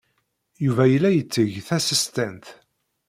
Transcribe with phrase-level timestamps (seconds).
[0.65, 2.45] Yuba yella yetteg tasestant.